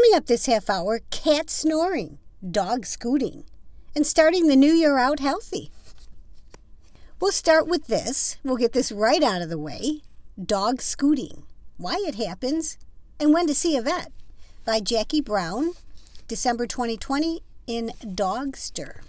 [0.00, 3.44] Coming up this half hour, cat snoring, dog scooting,
[3.94, 5.70] and starting the new year out healthy.
[7.20, 8.38] We'll start with this.
[8.42, 10.00] We'll get this right out of the way.
[10.42, 11.42] Dog scooting,
[11.76, 12.78] why it happens,
[13.20, 14.10] and when to see a vet
[14.64, 15.72] by Jackie Brown,
[16.28, 19.02] December 2020 in Dogster.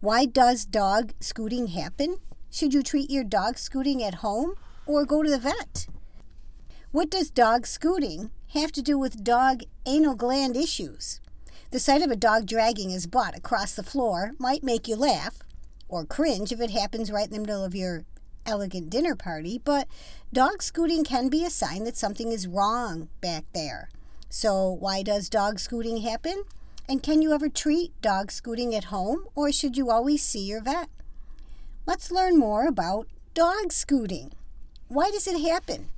[0.00, 2.16] Why does dog scooting happen?
[2.50, 4.54] Should you treat your dog scooting at home
[4.86, 5.86] or go to the vet?
[6.92, 11.20] What does dog scooting have to do with dog anal gland issues.
[11.70, 15.38] The sight of a dog dragging his butt across the floor might make you laugh
[15.88, 18.04] or cringe if it happens right in the middle of your
[18.46, 19.86] elegant dinner party, but
[20.32, 23.90] dog scooting can be a sign that something is wrong back there.
[24.30, 26.44] So, why does dog scooting happen?
[26.88, 30.62] And can you ever treat dog scooting at home, or should you always see your
[30.62, 30.88] vet?
[31.86, 34.32] Let's learn more about dog scooting.
[34.88, 35.90] Why does it happen?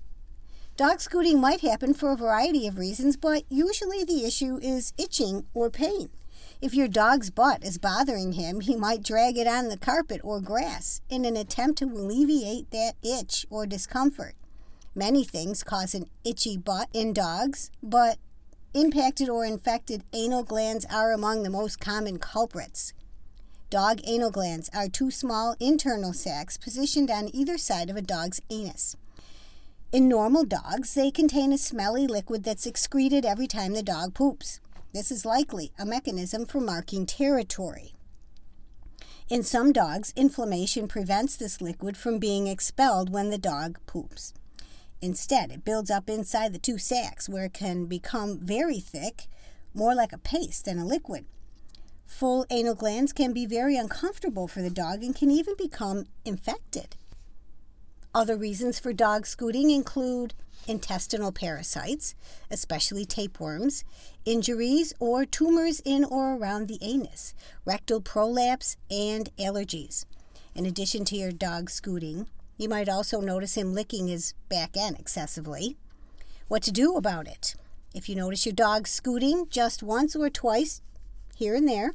[0.81, 5.45] Dog scooting might happen for a variety of reasons, but usually the issue is itching
[5.53, 6.09] or pain.
[6.63, 10.41] If your dog's butt is bothering him, he might drag it on the carpet or
[10.41, 14.37] grass in an attempt to alleviate that itch or discomfort.
[14.95, 18.17] Many things cause an itchy butt in dogs, but
[18.73, 22.95] impacted or infected anal glands are among the most common culprits.
[23.69, 28.41] Dog anal glands are two small internal sacs positioned on either side of a dog's
[28.49, 28.97] anus.
[29.93, 34.61] In normal dogs, they contain a smelly liquid that's excreted every time the dog poops.
[34.93, 37.95] This is likely a mechanism for marking territory.
[39.29, 44.33] In some dogs, inflammation prevents this liquid from being expelled when the dog poops.
[45.03, 49.27] Instead, it builds up inside the two sacs where it can become very thick,
[49.75, 51.25] more like a paste than a liquid.
[52.07, 56.95] Full anal glands can be very uncomfortable for the dog and can even become infected.
[58.13, 60.35] Other reasons for dog scooting include
[60.67, 62.17] intestinal parasites,
[62.51, 63.85] especially tapeworms,
[64.25, 67.35] injuries or tumors in or around the anus,
[67.65, 70.07] rectal prolapse, and allergies.
[70.57, 72.27] In addition to your dog scooting,
[72.57, 75.77] you might also notice him licking his back end excessively.
[76.49, 77.55] What to do about it?
[77.95, 80.83] If you notice your dog scooting just once or twice
[81.37, 81.95] here and there,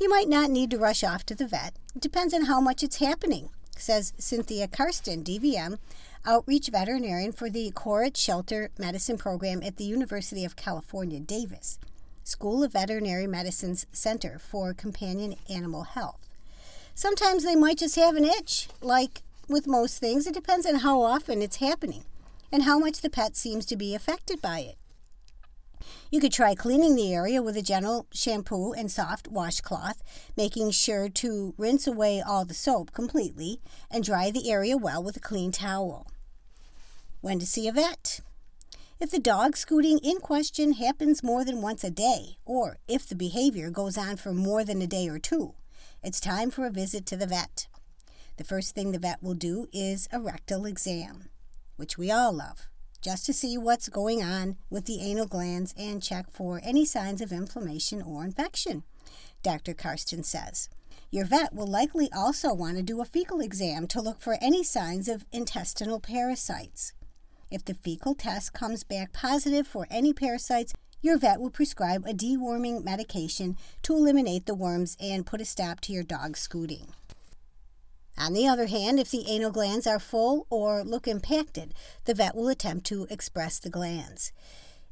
[0.00, 1.74] you might not need to rush off to the vet.
[1.94, 5.78] It depends on how much it's happening says Cynthia Karsten, DVM,
[6.24, 11.78] outreach veterinarian for the Koret Shelter Medicine Program at the University of California, Davis,
[12.24, 16.26] School of Veterinary Medicine's Center for Companion Animal Health.
[16.94, 18.68] Sometimes they might just have an itch.
[18.80, 22.04] Like with most things, it depends on how often it's happening
[22.50, 24.76] and how much the pet seems to be affected by it.
[26.10, 30.02] You could try cleaning the area with a gentle shampoo and soft washcloth,
[30.36, 33.60] making sure to rinse away all the soap completely
[33.90, 36.06] and dry the area well with a clean towel.
[37.20, 38.20] When to see a vet?
[38.98, 43.14] If the dog scooting in question happens more than once a day, or if the
[43.14, 45.54] behavior goes on for more than a day or two,
[46.02, 47.66] it's time for a visit to the vet.
[48.36, 51.28] The first thing the vet will do is a rectal exam,
[51.76, 52.68] which we all love
[53.06, 57.20] just to see what's going on with the anal glands and check for any signs
[57.20, 58.82] of inflammation or infection,
[59.44, 59.74] Dr.
[59.74, 60.68] Karsten says.
[61.12, 64.64] Your vet will likely also want to do a fecal exam to look for any
[64.64, 66.94] signs of intestinal parasites.
[67.48, 72.12] If the fecal test comes back positive for any parasites, your vet will prescribe a
[72.12, 76.88] deworming medication to eliminate the worms and put a stop to your dog scooting.
[78.18, 82.34] On the other hand, if the anal glands are full or look impacted, the vet
[82.34, 84.32] will attempt to express the glands.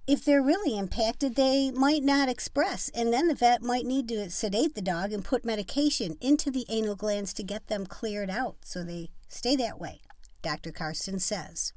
[0.06, 4.28] If they're really impacted, they might not express, and then the vet might need to
[4.28, 8.56] sedate the dog and put medication into the anal glands to get them cleared out
[8.62, 10.02] so they stay that way,
[10.42, 10.72] Dr.
[10.72, 11.72] Karsten says.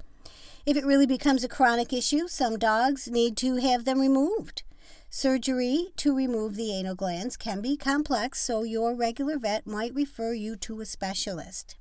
[0.66, 4.64] If it really becomes a chronic issue, some dogs need to have them removed.
[5.10, 10.34] Surgery to remove the anal glands can be complex, so your regular vet might refer
[10.34, 11.78] you to a specialist.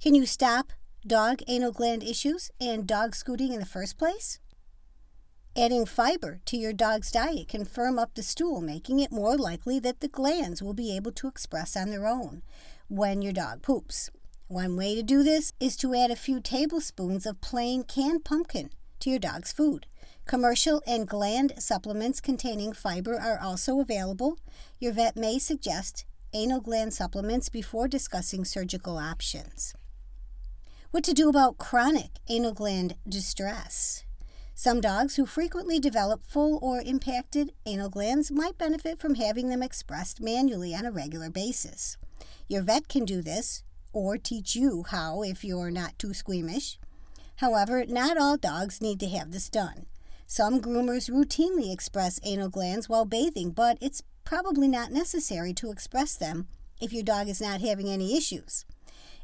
[0.00, 0.72] Can you stop
[1.06, 4.38] dog anal gland issues and dog scooting in the first place?
[5.56, 9.78] Adding fiber to your dog's diet can firm up the stool, making it more likely
[9.80, 12.42] that the glands will be able to express on their own
[12.88, 14.10] when your dog poops.
[14.48, 18.70] One way to do this is to add a few tablespoons of plain canned pumpkin
[19.00, 19.86] to your dog's food.
[20.32, 24.38] Commercial anal gland supplements containing fiber are also available.
[24.80, 29.74] Your vet may suggest anal gland supplements before discussing surgical options.
[30.90, 34.04] What to do about chronic anal gland distress?
[34.54, 39.62] Some dogs who frequently develop full or impacted anal glands might benefit from having them
[39.62, 41.98] expressed manually on a regular basis.
[42.48, 46.78] Your vet can do this or teach you how if you're not too squeamish.
[47.36, 49.84] However, not all dogs need to have this done.
[50.34, 56.14] Some groomers routinely express anal glands while bathing, but it's probably not necessary to express
[56.14, 56.46] them
[56.80, 58.64] if your dog is not having any issues,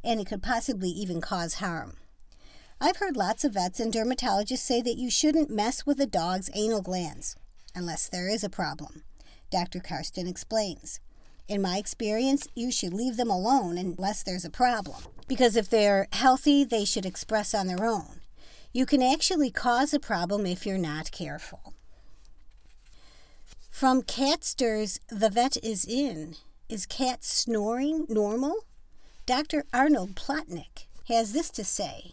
[0.04, 1.96] and it could possibly even cause harm.
[2.78, 6.50] I've heard lots of vets and dermatologists say that you shouldn't mess with a dog's
[6.54, 7.36] anal glands
[7.74, 9.02] unless there is a problem.
[9.50, 9.80] Dr.
[9.80, 11.00] Karsten explains.
[11.48, 15.04] In my experience, you should leave them alone unless there's a problem.
[15.26, 18.20] Because if they're healthy, they should express on their own.
[18.72, 21.72] You can actually cause a problem if you're not careful.
[23.70, 26.36] From Catster's The Vet Is In
[26.68, 28.66] Is cat snoring normal?
[29.24, 29.64] Dr.
[29.72, 32.12] Arnold Plotnick has this to say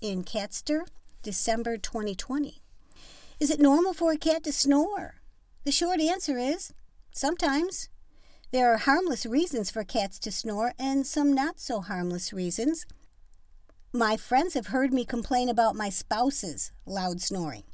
[0.00, 0.82] in Catster,
[1.22, 2.60] December 2020.
[3.38, 5.16] Is it normal for a cat to snore?
[5.64, 6.72] The short answer is
[7.12, 7.88] sometimes.
[8.50, 12.84] There are harmless reasons for cats to snore and some not so harmless reasons.
[13.94, 17.64] My friends have heard me complain about my spouse's loud snoring.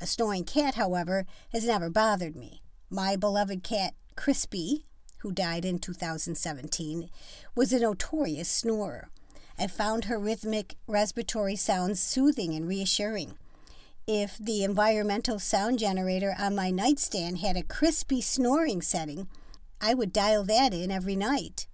[0.00, 2.62] A snoring cat, however, has never bothered me.
[2.88, 4.86] My beloved cat, Crispy,
[5.18, 7.10] who died in 2017,
[7.54, 9.10] was a notorious snorer.
[9.58, 13.34] I found her rhythmic respiratory sounds soothing and reassuring.
[14.06, 19.28] If the environmental sound generator on my nightstand had a crispy snoring setting,
[19.78, 21.66] I would dial that in every night.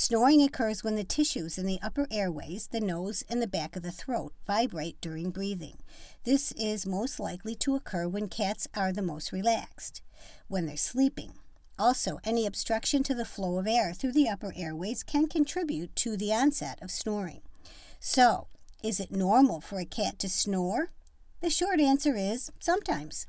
[0.00, 3.82] Snoring occurs when the tissues in the upper airways, the nose, and the back of
[3.82, 5.76] the throat vibrate during breathing.
[6.22, 10.00] This is most likely to occur when cats are the most relaxed,
[10.46, 11.32] when they're sleeping.
[11.80, 16.16] Also, any obstruction to the flow of air through the upper airways can contribute to
[16.16, 17.40] the onset of snoring.
[17.98, 18.46] So,
[18.84, 20.90] is it normal for a cat to snore?
[21.40, 23.26] The short answer is sometimes.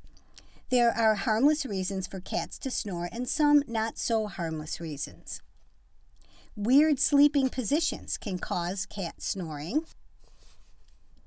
[0.69, 5.42] There are harmless reasons for cats to snore and some not so harmless reasons.
[6.56, 9.86] Weird sleeping positions can cause cat snoring.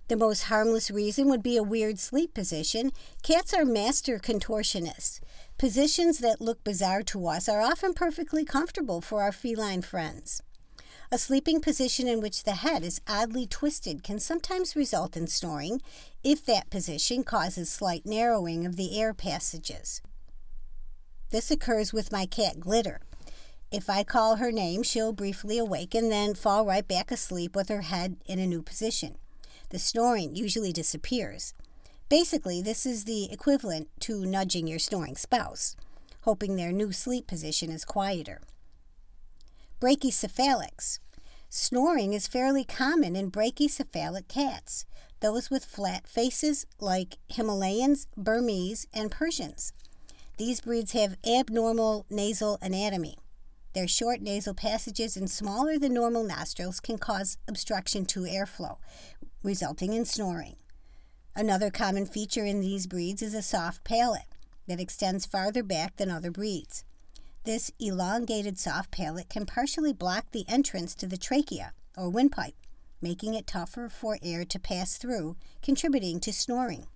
[0.09, 2.91] The most harmless reason would be a weird sleep position.
[3.23, 5.21] Cats are master contortionists.
[5.57, 10.43] Positions that look bizarre to us are often perfectly comfortable for our feline friends.
[11.11, 15.81] A sleeping position in which the head is oddly twisted can sometimes result in snoring
[16.23, 20.03] if that position causes slight narrowing of the air passages.
[21.31, 23.01] This occurs with my cat Glitter.
[23.73, 27.81] If I call her name, she'll briefly awaken, then fall right back asleep with her
[27.81, 29.17] head in a new position.
[29.71, 31.55] The snoring usually disappears.
[32.11, 35.75] Basically, this is the equivalent to nudging your snoring spouse,
[36.25, 38.43] hoping their new sleep position is quieter.
[39.81, 40.99] Brachycephalics.
[41.49, 44.85] Snoring is fairly common in brachycephalic cats,
[45.21, 49.73] those with flat faces like Himalayans, Burmese, and Persians.
[50.37, 53.17] These breeds have abnormal nasal anatomy.
[53.75, 58.77] Their short nasal passages and smaller than normal nostrils can cause obstruction to airflow,
[59.43, 60.57] resulting in snoring.
[61.35, 64.27] Another common feature in these breeds is a soft palate
[64.69, 66.85] that extends farther back than other breeds.
[67.45, 72.55] This elongated soft palate can partially block the entrance to the trachea or windpipe,
[73.01, 76.87] making it tougher for air to pass through, contributing to snoring.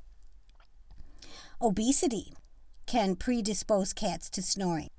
[1.61, 2.35] Obesity
[2.85, 4.91] can predispose cats to snoring.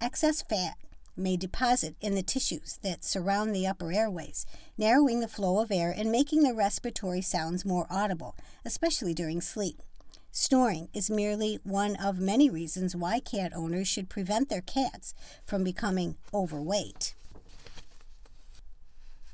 [0.00, 0.76] Excess fat
[1.16, 4.46] may deposit in the tissues that surround the upper airways,
[4.76, 9.82] narrowing the flow of air and making the respiratory sounds more audible, especially during sleep.
[10.30, 15.14] Snoring is merely one of many reasons why cat owners should prevent their cats
[15.44, 17.14] from becoming overweight.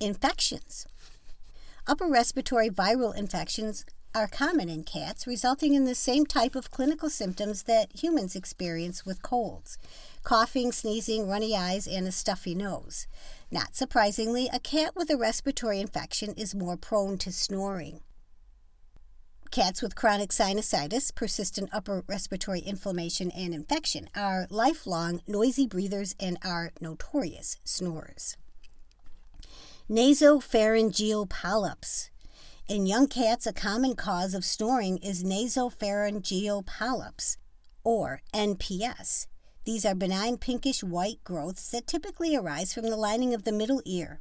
[0.01, 0.87] Infections.
[1.87, 7.11] Upper respiratory viral infections are common in cats, resulting in the same type of clinical
[7.11, 9.77] symptoms that humans experience with colds
[10.25, 13.07] coughing, sneezing, runny eyes, and a stuffy nose.
[13.51, 18.01] Not surprisingly, a cat with a respiratory infection is more prone to snoring.
[19.51, 26.39] Cats with chronic sinusitis, persistent upper respiratory inflammation, and infection are lifelong noisy breathers and
[26.45, 28.37] are notorious snorers.
[29.89, 32.11] Nasopharyngeal polyps.
[32.67, 37.37] In young cats, a common cause of snoring is nasopharyngeal polyps,
[37.85, 39.27] or NPS.
[39.65, 43.81] These are benign pinkish white growths that typically arise from the lining of the middle
[43.87, 44.21] ear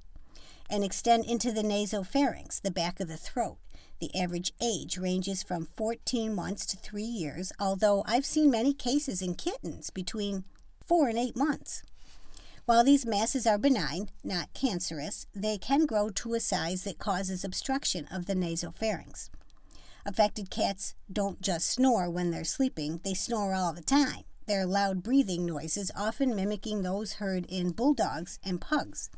[0.69, 3.57] and extend into the nasopharynx, the back of the throat.
[3.99, 9.21] The average age ranges from 14 months to 3 years, although I've seen many cases
[9.21, 10.45] in kittens between
[10.85, 11.83] 4 and 8 months.
[12.65, 17.43] While these masses are benign, not cancerous, they can grow to a size that causes
[17.43, 19.29] obstruction of the nasopharynx.
[20.05, 25.03] Affected cats don't just snore when they're sleeping, they snore all the time, their loud
[25.03, 29.09] breathing noises often mimicking those heard in bulldogs and pugs.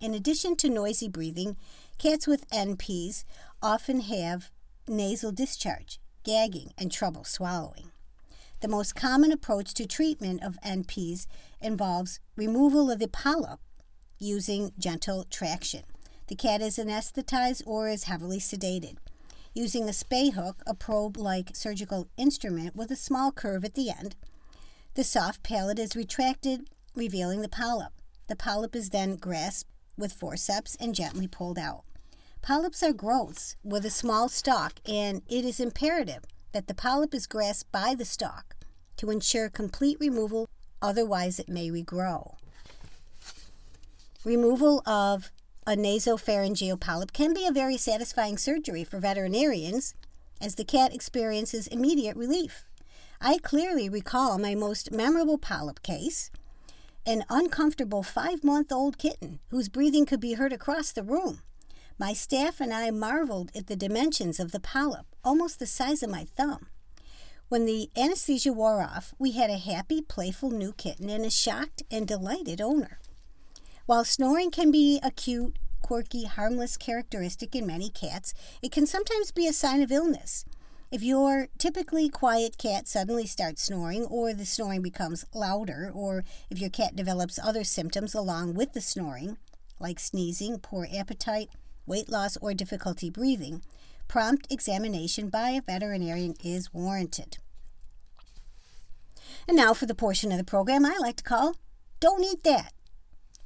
[0.00, 1.56] In addition to noisy breathing,
[1.98, 3.24] cats with NPs
[3.62, 4.50] often have
[4.86, 7.90] nasal discharge, gagging, and trouble swallowing.
[8.60, 11.26] The most common approach to treatment of NPs
[11.60, 13.60] involves removal of the polyp
[14.18, 15.82] using gentle traction.
[16.28, 18.96] The cat is anesthetized or is heavily sedated.
[19.54, 23.90] Using a spay hook, a probe like surgical instrument with a small curve at the
[23.90, 24.16] end,
[24.94, 27.92] the soft palate is retracted, revealing the polyp.
[28.28, 31.82] The polyp is then grasped with forceps and gently pulled out.
[32.42, 37.26] Polyps are growths with a small stalk, and it is imperative that the polyp is
[37.26, 38.54] grasped by the stalk
[38.96, 40.48] to ensure complete removal,
[40.80, 42.36] otherwise, it may regrow.
[44.24, 45.32] Removal of
[45.66, 49.94] a nasopharyngeal polyp can be a very satisfying surgery for veterinarians
[50.40, 52.64] as the cat experiences immediate relief.
[53.26, 56.30] I clearly recall my most memorable polyp case
[57.06, 61.40] an uncomfortable five month old kitten whose breathing could be heard across the room.
[61.98, 66.10] My staff and I marveled at the dimensions of the polyp, almost the size of
[66.10, 66.66] my thumb.
[67.48, 71.82] When the anesthesia wore off, we had a happy, playful new kitten and a shocked
[71.90, 72.98] and delighted owner.
[73.86, 79.30] While snoring can be a cute, quirky, harmless characteristic in many cats, it can sometimes
[79.30, 80.44] be a sign of illness.
[80.94, 86.60] If your typically quiet cat suddenly starts snoring, or the snoring becomes louder, or if
[86.60, 89.36] your cat develops other symptoms along with the snoring,
[89.80, 91.48] like sneezing, poor appetite,
[91.84, 93.60] weight loss, or difficulty breathing,
[94.06, 97.38] prompt examination by a veterinarian is warranted.
[99.48, 101.56] And now for the portion of the program I like to call
[101.98, 102.72] Don't Eat That.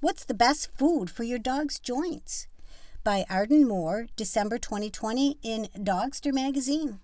[0.01, 2.47] What's the best food for your dog's joints?
[3.03, 7.01] By Arden Moore, December 2020 in Dogster magazine.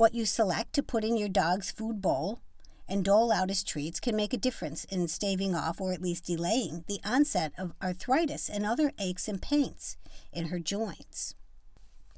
[0.00, 2.40] What you select to put in your dog's food bowl
[2.88, 6.24] and dole out as treats can make a difference in staving off or at least
[6.24, 9.98] delaying the onset of arthritis and other aches and pains
[10.32, 11.34] in her joints.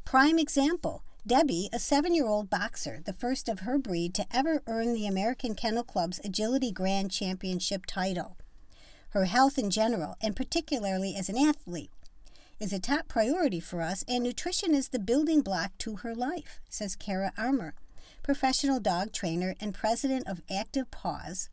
[0.05, 4.63] Prime example Debbie, a seven year old boxer, the first of her breed to ever
[4.69, 8.37] earn the American Kennel Club's Agility Grand Championship title
[9.13, 11.91] her health in general, and particularly as an athlete,
[12.61, 16.61] is a top priority for us, and nutrition is the building block to her life,
[16.69, 17.75] says Kara Armour,
[18.23, 21.49] professional dog trainer and president of Active Paws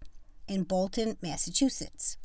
[0.47, 2.17] in Bolton, Massachusetts.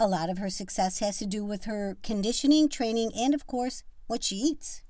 [0.00, 3.84] A lot of her success has to do with her conditioning, training, and of course,
[4.06, 4.82] what she eats.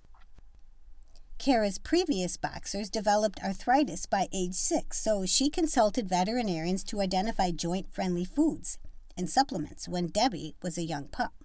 [1.39, 7.93] Kara's previous boxers developed arthritis by age six, so she consulted veterinarians to identify joint
[7.93, 8.79] friendly foods
[9.17, 11.44] and supplements when Debbie was a young pup.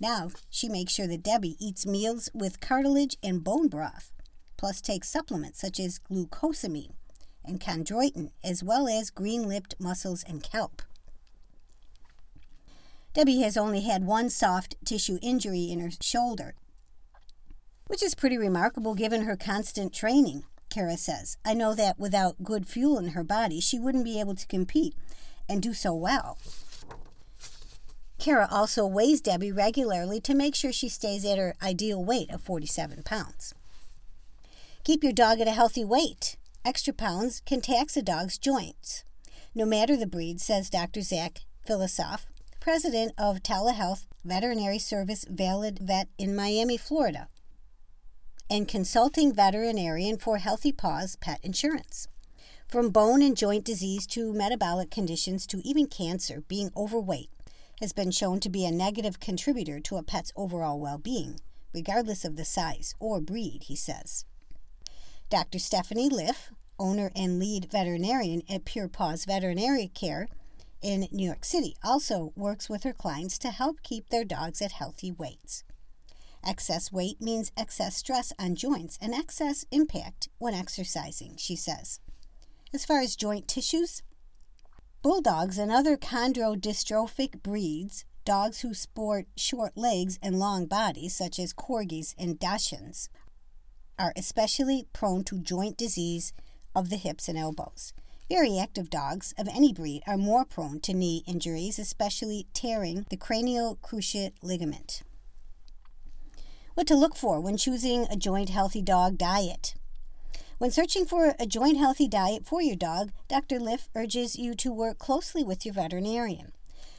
[0.00, 4.12] Now she makes sure that Debbie eats meals with cartilage and bone broth,
[4.56, 6.92] plus takes supplements such as glucosamine
[7.44, 10.82] and chondroitin, as well as green lipped mussels and kelp.
[13.14, 16.54] Debbie has only had one soft tissue injury in her shoulder,
[17.86, 21.38] which is pretty remarkable given her constant training, Kara says.
[21.44, 24.94] I know that without good fuel in her body, she wouldn't be able to compete
[25.48, 26.38] and do so well.
[28.18, 32.42] Kara also weighs Debbie regularly to make sure she stays at her ideal weight of
[32.42, 33.54] 47 pounds.
[34.82, 36.36] Keep your dog at a healthy weight.
[36.64, 39.04] Extra pounds can tax a dog's joints.
[39.54, 41.00] No matter the breed, says Dr.
[41.00, 42.26] Zach Filosof,
[42.60, 47.28] president of Telehealth Veterinary Service Valid Vet in Miami, Florida,
[48.50, 52.08] and consulting veterinarian for Healthy Paws Pet Insurance.
[52.66, 57.30] From bone and joint disease to metabolic conditions to even cancer, being overweight
[57.80, 61.40] has been shown to be a negative contributor to a pet's overall well being,
[61.72, 64.24] regardless of the size or breed, he says.
[65.30, 65.58] Dr.
[65.58, 70.28] Stephanie Liff, owner and lead veterinarian at Pure Paws Veterinary Care
[70.80, 74.72] in New York City, also works with her clients to help keep their dogs at
[74.72, 75.64] healthy weights.
[76.46, 82.00] Excess weight means excess stress on joints and excess impact when exercising, she says.
[82.72, 84.02] As far as joint tissues,
[85.00, 91.52] Bulldogs and other chondrodystrophic breeds, dogs who sport short legs and long bodies, such as
[91.52, 93.08] corgis and dachshunds,
[93.96, 96.32] are especially prone to joint disease
[96.74, 97.92] of the hips and elbows.
[98.28, 103.16] Very active dogs of any breed are more prone to knee injuries, especially tearing the
[103.16, 105.02] cranial cruciate ligament.
[106.74, 109.74] What to look for when choosing a joint healthy dog diet.
[110.58, 113.60] When searching for a joint healthy diet for your dog, Dr.
[113.60, 116.50] Liff urges you to work closely with your veterinarian.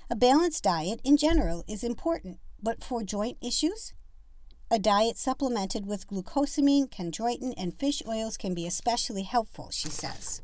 [0.09, 3.93] A balanced diet in general is important, but for joint issues,
[4.71, 10.41] a diet supplemented with glucosamine, chondroitin, and fish oils can be especially helpful, she says.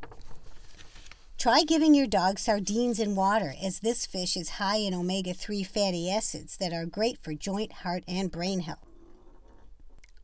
[1.38, 5.62] Try giving your dog sardines in water, as this fish is high in omega 3
[5.62, 8.85] fatty acids that are great for joint, heart, and brain health.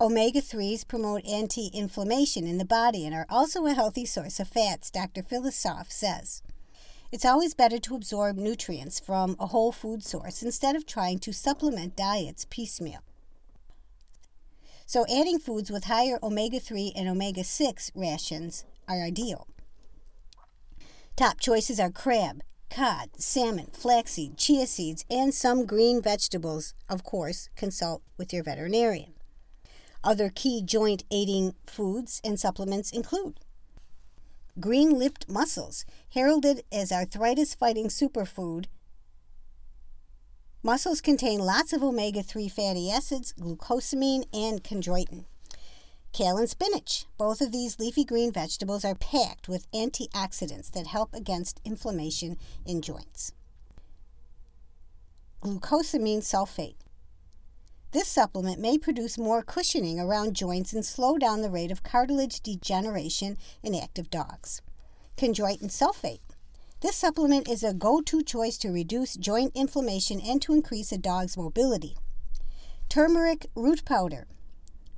[0.02, 4.49] Omega 3s promote anti inflammation in the body and are also a healthy source of
[4.49, 5.23] fats, Dr.
[5.23, 6.42] Philosoph says.
[7.12, 11.32] It's always better to absorb nutrients from a whole food source instead of trying to
[11.32, 12.99] supplement diets piecemeal.
[14.87, 19.47] So, adding foods with higher omega 3 and omega 6 rations are ideal.
[21.14, 26.75] Top choices are crab, cod, salmon, flaxseed, chia seeds, and some green vegetables.
[26.88, 29.12] Of course, consult with your veterinarian.
[30.04, 33.38] Other key joint aiding foods and supplements include
[34.59, 38.66] green lipped mussels, heralded as arthritis fighting superfood.
[40.62, 45.25] Mussels contain lots of omega 3 fatty acids, glucosamine, and chondroitin.
[46.12, 47.06] Kale and spinach.
[47.16, 52.82] Both of these leafy green vegetables are packed with antioxidants that help against inflammation in
[52.82, 53.32] joints.
[55.42, 56.75] Glucosamine sulfate.
[57.92, 62.40] This supplement may produce more cushioning around joints and slow down the rate of cartilage
[62.40, 64.62] degeneration in active dogs.
[65.18, 66.20] Chondroitin sulfate.
[66.80, 70.96] This supplement is a go to choice to reduce joint inflammation and to increase a
[70.96, 71.94] dog's mobility.
[72.88, 74.26] Turmeric root powder.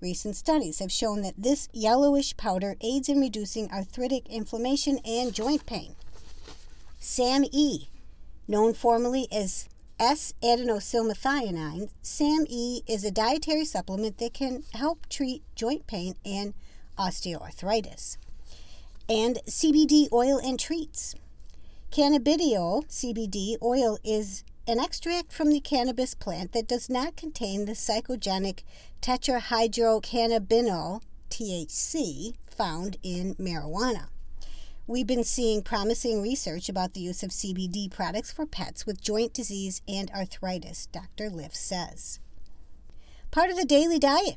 [0.00, 5.66] Recent studies have shown that this yellowish powder aids in reducing arthritic inflammation and joint
[5.66, 5.96] pain.
[7.00, 7.88] SAM-E,
[8.46, 9.68] known formally as
[10.00, 16.52] S-adenosylmethionine, SAM-E is a dietary supplement that can help treat joint pain and
[16.98, 18.16] osteoarthritis.
[19.08, 21.14] And CBD oil and treats.
[21.92, 27.72] Cannabidiol CBD oil is an extract from the cannabis plant that does not contain the
[27.72, 28.64] psychogenic
[29.00, 34.08] tetrahydrocannabinol THC found in marijuana.
[34.86, 39.32] We've been seeing promising research about the use of CBD products for pets with joint
[39.32, 41.30] disease and arthritis, Dr.
[41.30, 42.20] Liff says.
[43.30, 44.36] Part of the daily diet.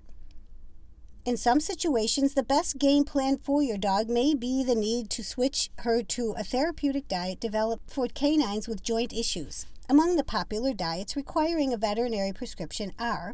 [1.25, 5.23] In some situations, the best game plan for your dog may be the need to
[5.23, 9.65] switch her to a therapeutic diet developed for canines with joint issues.
[9.89, 13.33] Among the popular diets requiring a veterinary prescription are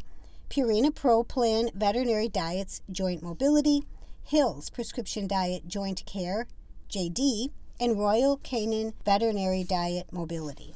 [0.49, 3.83] Purina Pro Plan Veterinary Diets Joint Mobility,
[4.23, 6.47] Hills Prescription Diet Joint Care,
[6.93, 10.75] JD, and Royal Canin Veterinary Diet Mobility.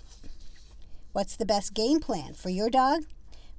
[1.14, 3.04] What's the best game plan for your dog?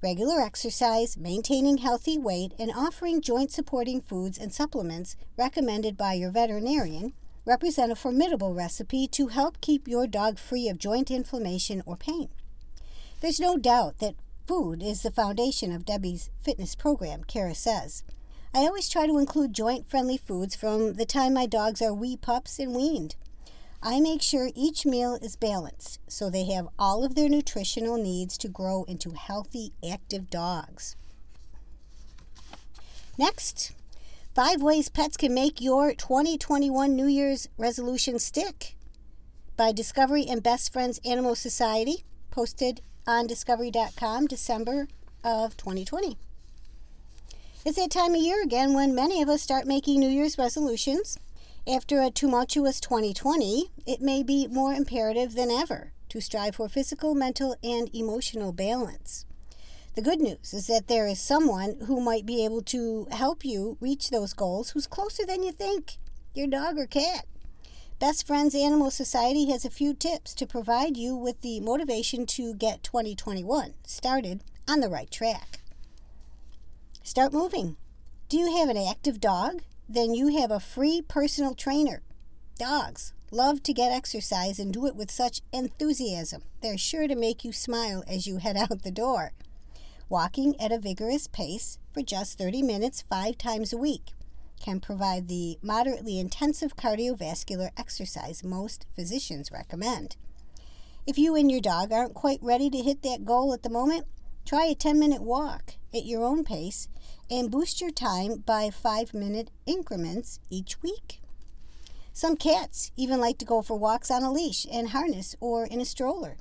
[0.02, 6.32] Regular exercise, maintaining healthy weight, and offering joint supporting foods and supplements recommended by your
[6.32, 7.12] veterinarian
[7.44, 12.28] represent a formidable recipe to help keep your dog free of joint inflammation or pain.
[13.20, 14.16] There's no doubt that
[14.48, 18.02] food is the foundation of Debbie's fitness program, Kara says.
[18.58, 22.16] I always try to include joint friendly foods from the time my dogs are wee
[22.16, 23.14] pups and weaned.
[23.84, 28.36] I make sure each meal is balanced so they have all of their nutritional needs
[28.38, 30.96] to grow into healthy, active dogs.
[33.16, 33.70] Next,
[34.34, 38.74] five ways pets can make your 2021 New Year's resolution stick
[39.56, 44.88] by Discovery and Best Friends Animal Society, posted on discovery.com December
[45.22, 46.18] of 2020.
[47.66, 51.18] It's that time of year again when many of us start making New Year's resolutions.
[51.66, 57.16] After a tumultuous 2020, it may be more imperative than ever to strive for physical,
[57.16, 59.26] mental, and emotional balance.
[59.96, 63.76] The good news is that there is someone who might be able to help you
[63.80, 65.98] reach those goals who's closer than you think
[66.34, 67.26] your dog or cat.
[67.98, 72.54] Best Friends Animal Society has a few tips to provide you with the motivation to
[72.54, 75.57] get 2021 started on the right track.
[77.08, 77.78] Start moving.
[78.28, 79.62] Do you have an active dog?
[79.88, 82.02] Then you have a free personal trainer.
[82.58, 86.42] Dogs love to get exercise and do it with such enthusiasm.
[86.60, 89.32] They're sure to make you smile as you head out the door.
[90.10, 94.10] Walking at a vigorous pace for just 30 minutes five times a week
[94.60, 100.16] can provide the moderately intensive cardiovascular exercise most physicians recommend.
[101.06, 104.04] If you and your dog aren't quite ready to hit that goal at the moment,
[104.48, 106.88] try a 10 minute walk at your own pace
[107.30, 111.20] and boost your time by five minute increments each week.
[112.14, 115.82] Some cats even like to go for walks on a leash and harness or in
[115.82, 116.38] a stroller.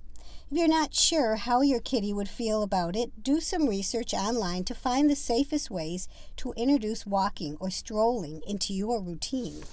[0.49, 4.63] If you're not sure how your kitty would feel about it, do some research online
[4.63, 9.63] to find the safest ways to introduce walking or strolling into your routine.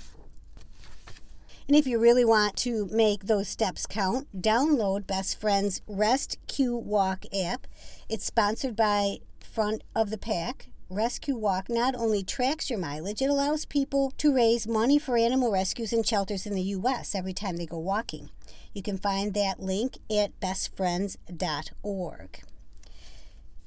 [1.66, 7.66] And if you really want to make those steps count, download Best Friend's ResQwalk app.
[8.08, 13.30] It's sponsored by Front of the Pack, Rescue Walk not only tracks your mileage, it
[13.30, 17.14] allows people to raise money for animal rescues and shelters in the U.S.
[17.14, 18.28] every time they go walking.
[18.74, 22.42] You can find that link at bestfriends.org.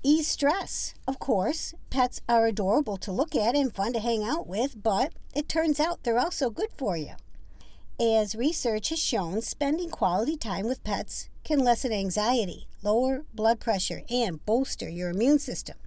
[0.03, 0.93] Ease stress.
[1.07, 5.13] Of course, pets are adorable to look at and fun to hang out with, but
[5.33, 7.15] it turns out they're also good for you.
[7.99, 14.03] As research has shown, spending quality time with pets can lessen anxiety, lower blood pressure,
[14.07, 15.77] and bolster your immune system.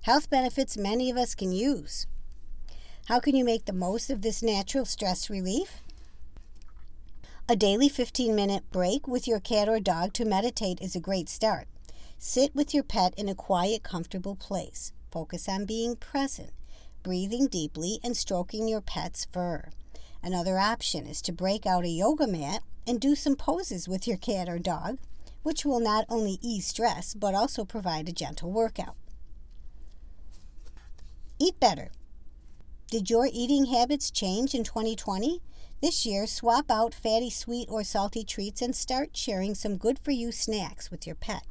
[0.00, 2.06] Health benefits many of us can use.
[3.08, 5.82] How can you make the most of this natural stress relief?
[7.50, 11.28] A daily 15 minute break with your cat or dog to meditate is a great
[11.28, 11.68] start.
[12.16, 14.94] Sit with your pet in a quiet, comfortable place.
[15.10, 16.52] Focus on being present,
[17.02, 19.68] breathing deeply, and stroking your pet's fur.
[20.22, 24.16] Another option is to break out a yoga mat and do some poses with your
[24.16, 24.98] cat or dog,
[25.42, 28.96] which will not only ease stress but also provide a gentle workout.
[31.38, 31.90] Eat better.
[32.90, 35.40] Did your eating habits change in 2020?
[35.80, 40.10] This year, swap out fatty, sweet, or salty treats and start sharing some good for
[40.10, 41.44] you snacks with your pet.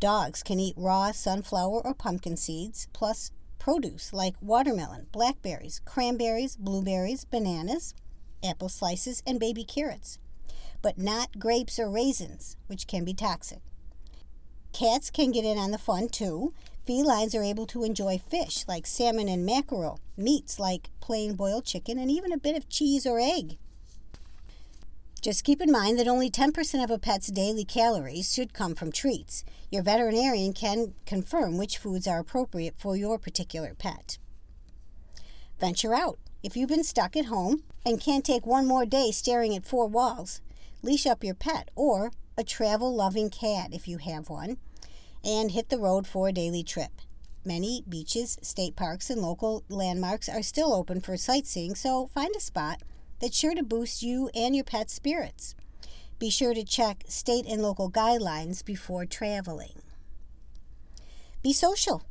[0.00, 7.24] Dogs can eat raw sunflower or pumpkin seeds, plus produce like watermelon, blackberries, cranberries, blueberries,
[7.24, 7.94] bananas,
[8.42, 10.18] apple slices, and baby carrots,
[10.82, 13.60] but not grapes or raisins, which can be toxic.
[14.72, 16.52] Cats can get in on the fun too.
[16.86, 21.98] Felines are able to enjoy fish like salmon and mackerel, meats like plain boiled chicken,
[21.98, 23.58] and even a bit of cheese or egg.
[25.20, 28.92] Just keep in mind that only 10% of a pet's daily calories should come from
[28.92, 29.44] treats.
[29.70, 34.18] Your veterinarian can confirm which foods are appropriate for your particular pet.
[35.58, 36.18] Venture out.
[36.44, 39.88] If you've been stuck at home and can't take one more day staring at four
[39.88, 40.40] walls,
[40.82, 44.58] leash up your pet or a travel loving cat if you have one
[45.24, 46.92] and hit the road for a daily trip.
[47.44, 52.40] Many beaches, state parks, and local landmarks are still open for sightseeing, so find a
[52.40, 52.82] spot
[53.20, 55.54] that's sure to boost you and your pet's spirits.
[56.18, 59.82] Be sure to check state and local guidelines before traveling.
[61.42, 62.02] Be social.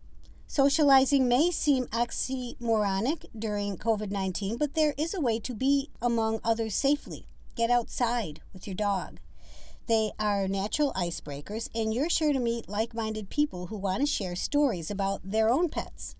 [0.48, 6.40] Socializing may seem oxymoronic during COVID 19, but there is a way to be among
[6.44, 7.26] others safely.
[7.56, 9.20] Get outside with your dog.
[9.88, 14.06] They are natural icebreakers, and you're sure to meet like minded people who want to
[14.06, 16.16] share stories about their own pets.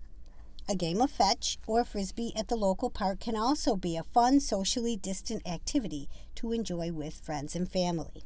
[0.70, 4.38] A game of fetch or frisbee at the local park can also be a fun,
[4.38, 8.22] socially distant activity to enjoy with friends and family.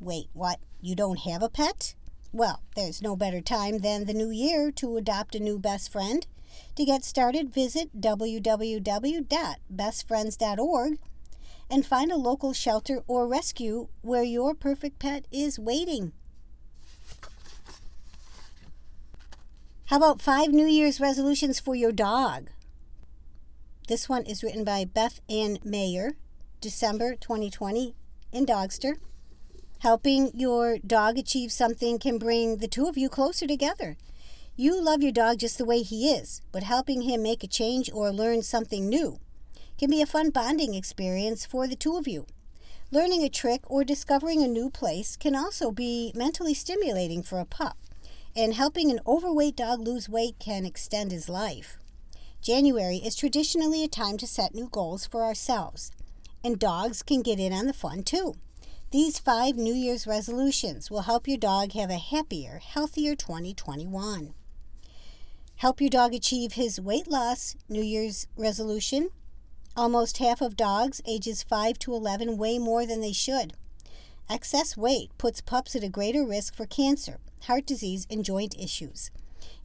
[0.00, 0.58] Wait, what?
[0.80, 1.94] You don't have a pet?
[2.32, 6.26] Well, there's no better time than the new year to adopt a new best friend.
[6.76, 10.98] To get started, visit www.bestfriends.org
[11.70, 16.12] and find a local shelter or rescue where your perfect pet is waiting.
[19.92, 22.48] How about five New Year's resolutions for your dog?
[23.88, 26.12] This one is written by Beth Ann Mayer,
[26.62, 27.94] December 2020
[28.32, 28.94] in Dogster.
[29.80, 33.98] Helping your dog achieve something can bring the two of you closer together.
[34.56, 37.90] You love your dog just the way he is, but helping him make a change
[37.92, 39.20] or learn something new
[39.76, 42.24] can be a fun bonding experience for the two of you.
[42.90, 47.44] Learning a trick or discovering a new place can also be mentally stimulating for a
[47.44, 47.76] pup
[48.36, 51.76] and helping an overweight dog lose weight can extend his life.
[52.40, 55.92] January is traditionally a time to set new goals for ourselves,
[56.42, 58.34] and dogs can get in on the fun too.
[58.90, 64.34] These five New Year's resolutions will help your dog have a happier, healthier 2021.
[65.56, 69.10] Help your dog achieve his weight loss New Year's resolution.
[69.76, 73.54] Almost half of dogs ages 5 to 11 weigh more than they should.
[74.30, 79.10] Excess weight puts pups at a greater risk for cancer, heart disease, and joint issues.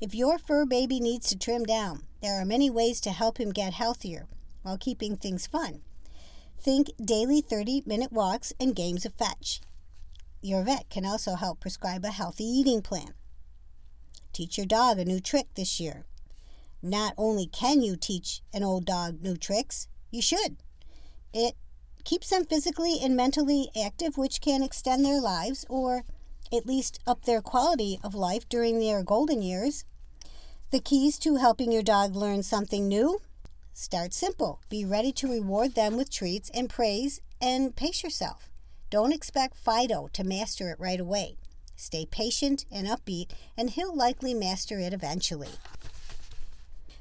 [0.02, 3.52] If your fur baby needs to trim down, there are many ways to help him
[3.52, 4.28] get healthier
[4.63, 5.82] while keeping things fun.
[6.60, 9.62] Think daily 30 minute walks and games of fetch.
[10.41, 13.13] Your vet can also help prescribe a healthy eating plan.
[14.34, 16.06] Teach your dog a new trick this year.
[16.82, 20.58] Not only can you teach an old dog new tricks, you should.
[21.34, 21.56] It
[22.08, 26.06] keeps them physically and mentally active, which can extend their lives or
[26.54, 29.84] at least up their quality of life during their golden years.
[30.72, 33.20] The keys to helping your dog learn something new
[33.74, 34.62] start simple.
[34.70, 38.50] Be ready to reward them with treats and praise and pace yourself.
[38.89, 41.36] Don't expect Fido to master it right away.
[41.76, 45.52] Stay patient and upbeat, and he'll likely master it eventually.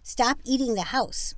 [0.02, 1.36] Stop eating the house.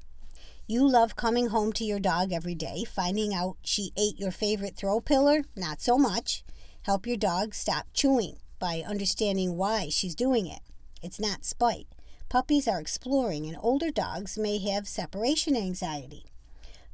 [0.70, 4.76] You love coming home to your dog every day, finding out she ate your favorite
[4.76, 5.44] throw pillar?
[5.56, 6.44] Not so much.
[6.82, 10.60] Help your dog stop chewing by understanding why she's doing it.
[11.02, 11.86] It's not spite.
[12.28, 16.26] Puppies are exploring, and older dogs may have separation anxiety.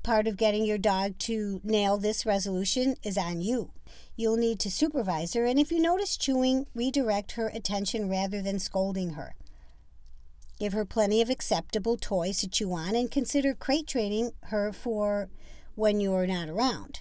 [0.05, 3.73] Part of getting your dog to nail this resolution is on you.
[4.15, 8.61] You'll need to supervise her, and if you notice chewing, redirect her attention rather than
[8.61, 9.35] scolding her.
[10.59, 15.29] Give her plenty of acceptable toys to chew on and consider crate training her for
[15.75, 17.01] when you're not around.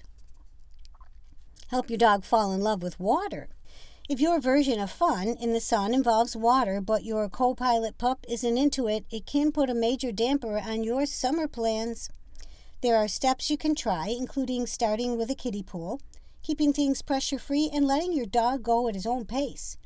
[1.69, 3.49] Help your dog fall in love with water.
[4.09, 8.25] If your version of fun in the sun involves water, but your co pilot pup
[8.27, 12.09] isn't into it, it can put a major damper on your summer plans.
[12.81, 16.01] There are steps you can try, including starting with a kiddie pool,
[16.41, 19.77] keeping things pressure free, and letting your dog go at his own pace.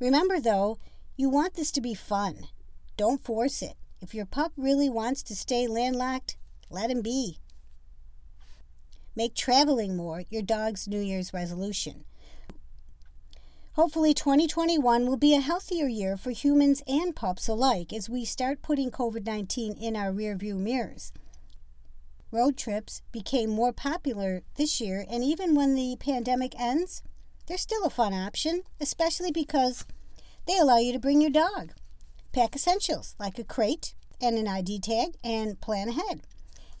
[0.00, 0.78] Remember, though,
[1.16, 2.48] you want this to be fun.
[2.96, 3.74] Don't force it.
[4.00, 6.36] If your pup really wants to stay landlocked,
[6.70, 7.38] let him be.
[9.14, 12.04] Make traveling more your dog's New Year's resolution.
[13.72, 18.62] Hopefully, 2021 will be a healthier year for humans and pups alike as we start
[18.62, 21.12] putting COVID 19 in our rearview mirrors.
[22.32, 27.02] Road trips became more popular this year, and even when the pandemic ends,
[27.46, 29.84] they're still a fun option, especially because
[30.46, 31.72] they allow you to bring your dog.
[32.36, 36.20] Pack essentials like a crate and an ID tag and plan ahead.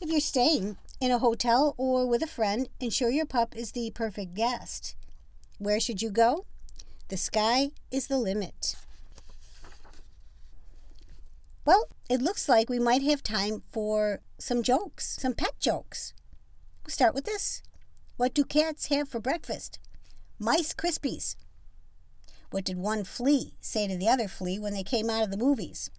[0.02, 3.90] If you're staying in a hotel or with a friend, ensure your pup is the
[3.94, 4.96] perfect guest.
[5.58, 6.44] Where should you go?
[7.08, 8.76] The sky is the limit.
[11.64, 16.12] Well, it looks like we might have time for some jokes, some pet jokes.
[16.84, 17.62] We'll start with this.
[18.18, 19.78] What do cats have for breakfast?
[20.38, 21.34] Mice Krispies.
[22.50, 25.36] What did one flea say to the other flea when they came out of the
[25.36, 25.90] movies?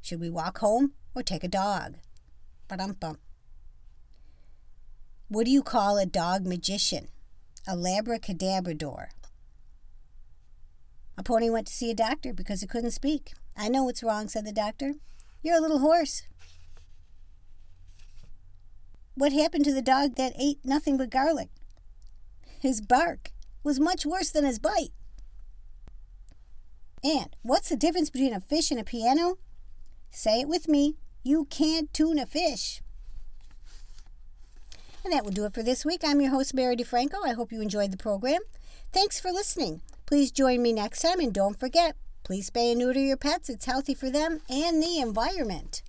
[0.00, 1.94] Should we walk home or take a dog?
[2.68, 3.18] Ba-dum-bum.
[5.28, 7.08] What do you call a dog magician?
[7.66, 9.06] A labracadabrador.
[11.16, 13.32] A pony went to see a doctor because he couldn't speak.
[13.56, 14.94] I know what's wrong, said the doctor.
[15.42, 16.22] You're a little horse.
[19.14, 21.50] What happened to the dog that ate nothing but garlic?
[22.60, 23.30] His bark
[23.62, 24.92] was much worse than his bite.
[27.04, 29.38] And what's the difference between a fish and a piano?
[30.10, 30.96] Say it with me.
[31.24, 32.80] You can't tune a fish.
[35.04, 36.02] And that will do it for this week.
[36.04, 37.24] I'm your host, Mary DeFranco.
[37.24, 38.40] I hope you enjoyed the program.
[38.92, 39.80] Thanks for listening.
[40.06, 43.48] Please join me next time and don't forget, please spay and neuter your pets.
[43.48, 45.82] It's healthy for them and the environment.